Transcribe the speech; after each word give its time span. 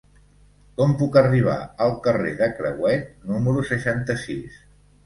Com 0.79 0.95
puc 1.01 1.17
arribar 1.21 1.59
al 1.87 1.95
carrer 2.09 2.35
de 2.41 2.51
Crehuet 2.57 3.07
número 3.35 3.71
seixanta-sis? 3.75 4.63